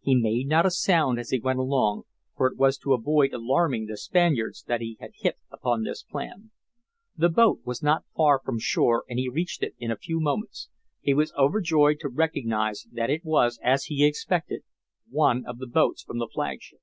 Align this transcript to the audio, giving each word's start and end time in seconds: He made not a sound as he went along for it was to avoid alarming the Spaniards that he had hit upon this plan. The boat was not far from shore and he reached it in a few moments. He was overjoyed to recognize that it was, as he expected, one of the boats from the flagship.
He 0.00 0.16
made 0.16 0.48
not 0.48 0.66
a 0.66 0.72
sound 0.72 1.20
as 1.20 1.30
he 1.30 1.38
went 1.38 1.60
along 1.60 2.02
for 2.36 2.48
it 2.48 2.56
was 2.58 2.78
to 2.78 2.94
avoid 2.94 3.32
alarming 3.32 3.86
the 3.86 3.96
Spaniards 3.96 4.64
that 4.64 4.80
he 4.80 4.96
had 5.00 5.12
hit 5.14 5.36
upon 5.52 5.84
this 5.84 6.02
plan. 6.02 6.50
The 7.16 7.28
boat 7.28 7.60
was 7.64 7.80
not 7.80 8.04
far 8.16 8.40
from 8.44 8.58
shore 8.58 9.04
and 9.08 9.20
he 9.20 9.28
reached 9.28 9.62
it 9.62 9.76
in 9.78 9.92
a 9.92 9.96
few 9.96 10.18
moments. 10.18 10.68
He 11.00 11.14
was 11.14 11.32
overjoyed 11.38 12.00
to 12.00 12.08
recognize 12.08 12.88
that 12.90 13.08
it 13.08 13.24
was, 13.24 13.60
as 13.62 13.84
he 13.84 14.04
expected, 14.04 14.62
one 15.10 15.46
of 15.46 15.58
the 15.58 15.68
boats 15.68 16.02
from 16.02 16.18
the 16.18 16.26
flagship. 16.26 16.80